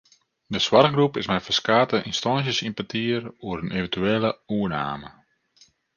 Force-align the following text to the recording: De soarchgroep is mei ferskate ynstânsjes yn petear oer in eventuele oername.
De 0.53 0.59
soarchgroep 0.65 1.13
is 1.21 1.27
mei 1.29 1.41
ferskate 1.47 1.97
ynstânsjes 2.09 2.59
yn 2.67 2.77
petear 2.77 3.23
oer 3.47 3.59
in 3.63 3.73
eventuele 3.77 4.31
oername. 4.57 5.11